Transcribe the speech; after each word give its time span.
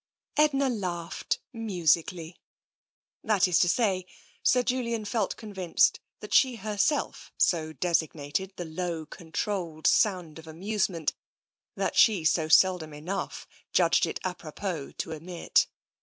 Edna 0.35 0.67
laughed 0.67 1.37
musically— 1.53 2.39
that 3.23 3.47
is 3.47 3.59
to 3.59 3.69
say. 3.69 4.07
Sir 4.41 4.63
Julian 4.63 5.05
felt 5.05 5.37
convinced 5.37 5.99
that 6.21 6.33
she 6.33 6.55
herself 6.55 7.31
so 7.37 7.71
designated 7.71 8.51
the 8.55 8.65
low, 8.65 9.05
controlled 9.05 9.85
sound 9.85 10.39
of 10.39 10.47
amusement 10.47 11.13
that 11.75 11.95
she 11.95 12.25
so 12.25 12.47
seldom 12.47 12.93
enough 12.95 13.45
judged 13.73 14.07
it 14.07 14.19
d 14.23 14.33
propos 14.33 14.95
to 14.97 15.11
emit. 15.11 15.67